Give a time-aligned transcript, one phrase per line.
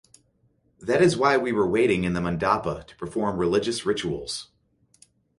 [0.79, 4.47] That is why we were waiting in the mandapa to perform religious rituals.